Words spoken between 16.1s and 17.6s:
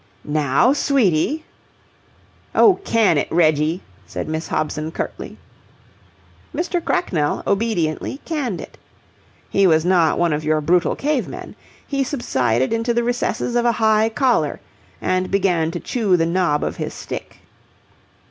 the knob of his stick.